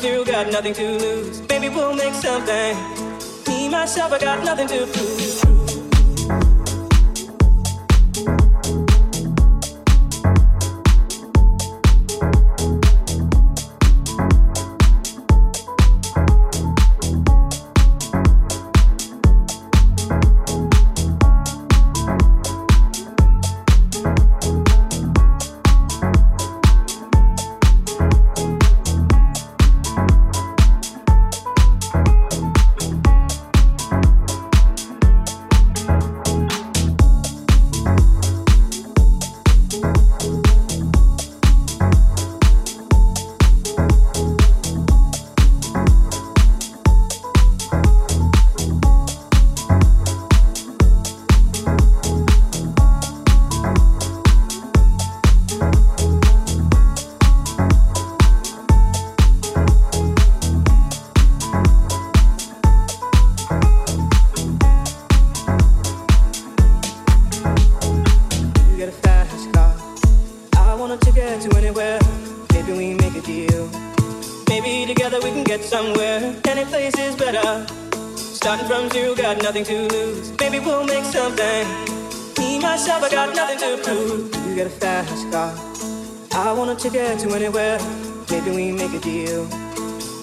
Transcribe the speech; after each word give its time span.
From 0.00 0.24
got 0.24 0.50
nothing 0.50 0.72
to 0.72 0.98
lose. 0.98 1.42
Maybe 1.46 1.68
we'll 1.68 1.94
make 1.94 2.14
something. 2.14 2.74
Me, 3.46 3.68
myself, 3.68 4.12
I 4.12 4.18
got 4.18 4.42
nothing 4.42 4.66
to 4.68 4.86
prove. 4.86 5.49
Nothing 79.50 79.64
to 79.64 79.96
lose. 79.96 80.32
Maybe 80.38 80.60
we'll 80.60 80.84
make 80.84 81.02
something. 81.02 81.66
Me, 82.38 82.60
myself, 82.60 83.02
I 83.02 83.10
got 83.10 83.34
nothing 83.34 83.58
to 83.58 83.82
prove. 83.82 84.32
You 84.46 84.54
got 84.54 84.66
a 84.68 84.70
fast 84.70 85.28
car. 85.32 85.52
I 86.30 86.52
wanna 86.52 86.76
take 86.76 86.94
it 86.94 87.18
to 87.18 87.34
anywhere. 87.34 87.80
Maybe 88.30 88.50
we 88.52 88.70
make 88.70 88.94
a 88.94 89.00
deal. 89.00 89.48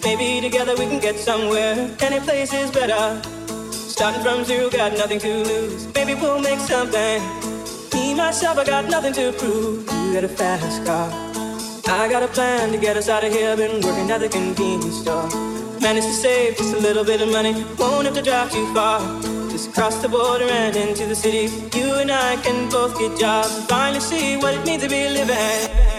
Maybe 0.05 0.39
together 0.39 0.75
we 0.77 0.85
can 0.85 1.01
get 1.01 1.19
somewhere. 1.19 1.75
Any 1.99 2.21
place 2.21 2.53
is 2.53 2.71
better. 2.71 3.21
Starting 3.71 4.23
from 4.23 4.45
zero, 4.45 4.69
got 4.69 4.93
nothing 4.93 5.19
to 5.19 5.43
lose. 5.43 5.93
Maybe 5.93 6.15
we'll 6.15 6.39
make 6.39 6.59
something. 6.59 7.19
Me, 7.93 8.13
myself, 8.13 8.57
I 8.57 8.63
got 8.63 8.85
nothing 8.89 9.11
to 9.19 9.33
prove. 9.33 9.91
You 9.91 10.13
got 10.13 10.23
a 10.23 10.29
fast 10.29 10.85
car. 10.85 11.09
I 11.85 12.07
got 12.07 12.23
a 12.23 12.29
plan 12.29 12.71
to 12.71 12.77
get 12.77 12.95
us 12.95 13.09
out 13.09 13.25
of 13.25 13.33
here. 13.33 13.57
Been 13.57 13.81
working 13.81 14.09
at 14.09 14.21
the 14.21 14.29
convenience 14.29 15.01
store. 15.01 15.46
Managed 15.81 16.07
to 16.07 16.13
save 16.13 16.57
just 16.57 16.73
a 16.73 16.79
little 16.79 17.03
bit 17.03 17.21
of 17.21 17.29
money. 17.29 17.53
Won't 17.77 18.05
have 18.05 18.15
to 18.15 18.21
drive 18.21 18.51
too 18.51 18.73
far. 18.73 18.99
Just 19.49 19.73
cross 19.73 19.95
the 20.01 20.09
border 20.09 20.45
and 20.45 20.75
into 20.75 21.05
the 21.05 21.15
city. 21.15 21.53
You 21.77 21.93
and 21.95 22.11
I 22.11 22.35
can 22.37 22.69
both 22.69 22.97
get 22.97 23.17
jobs 23.19 23.55
and 23.57 23.67
finally 23.67 23.99
see 23.99 24.37
what 24.37 24.53
it 24.53 24.65
means 24.65 24.83
to 24.83 24.89
be 24.89 25.09
living. 25.09 25.96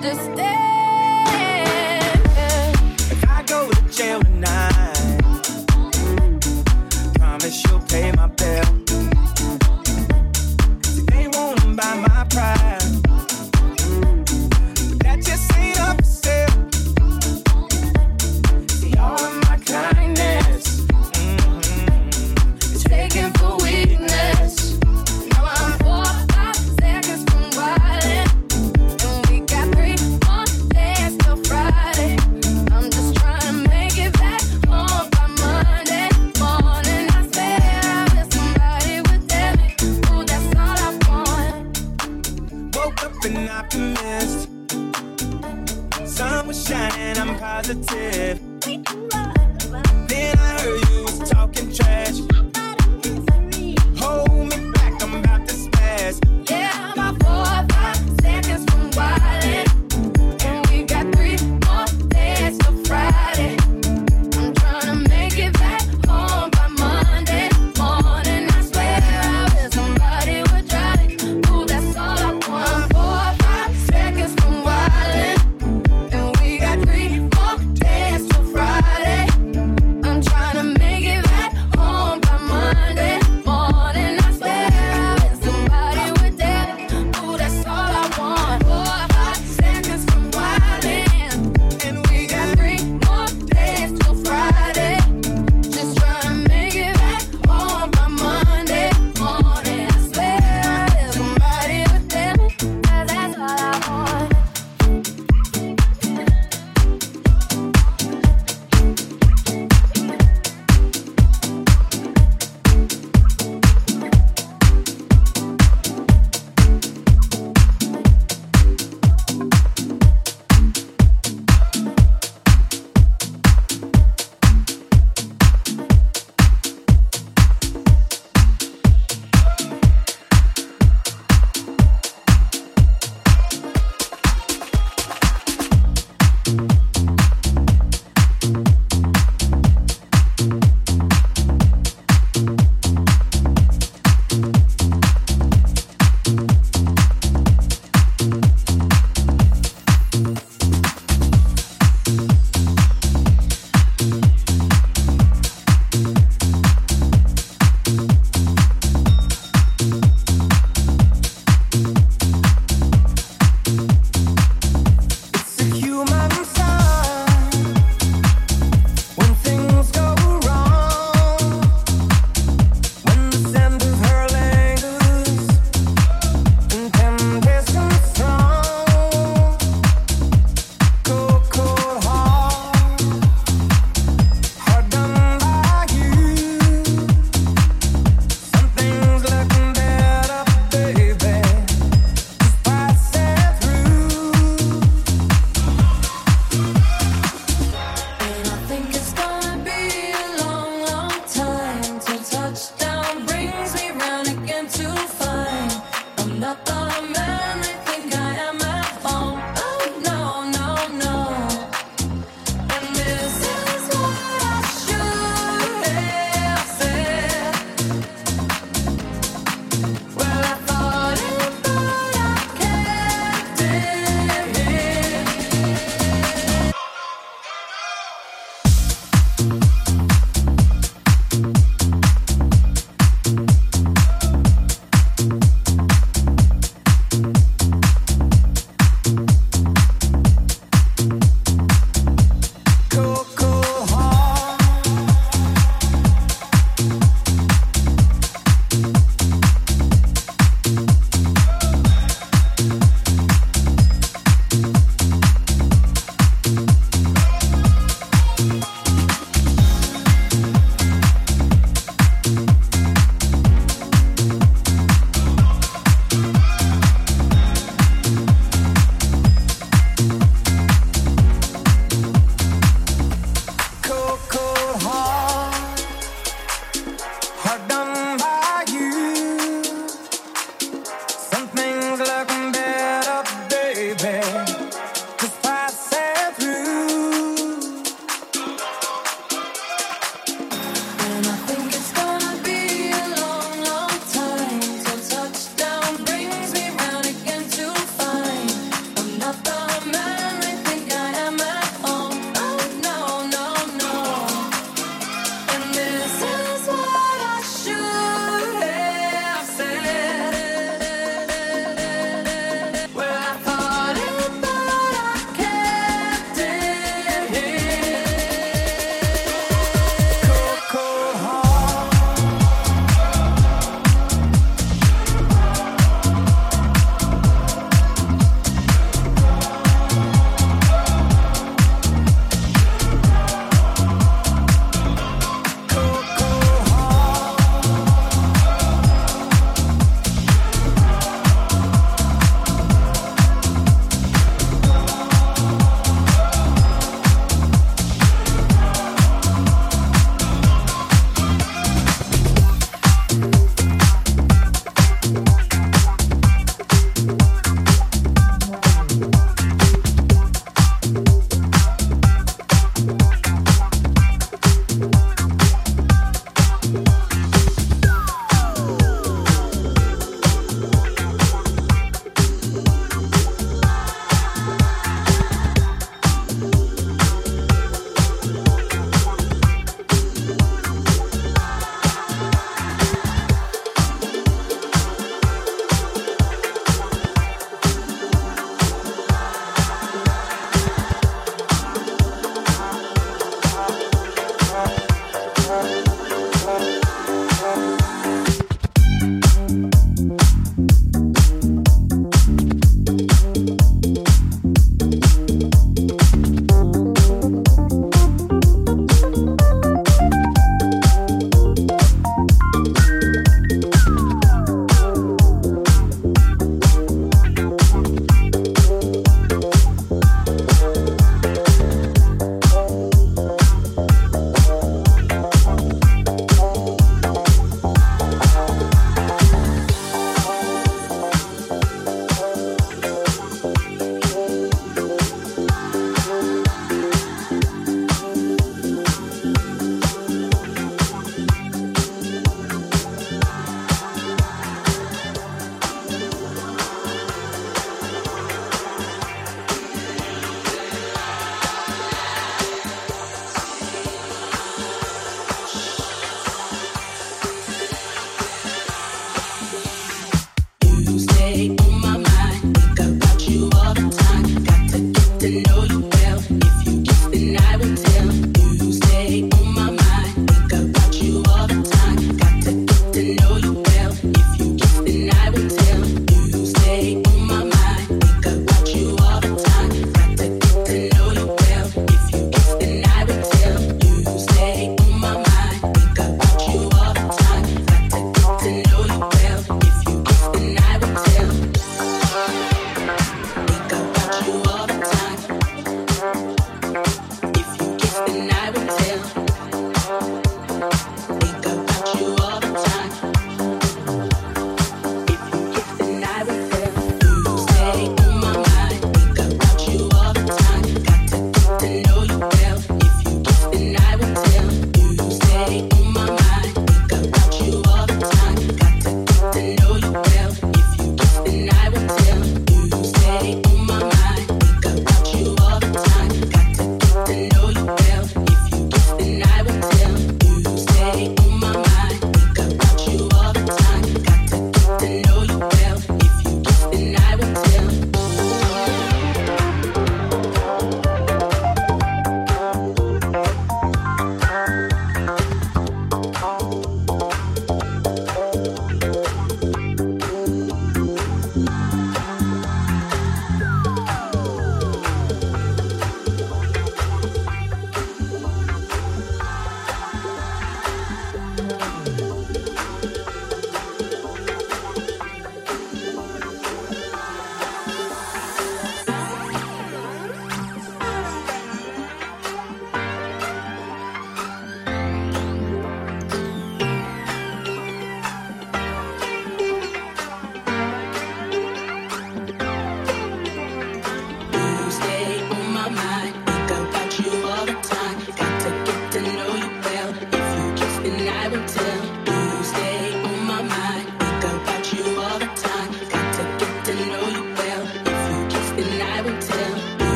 Friday. 0.00 0.57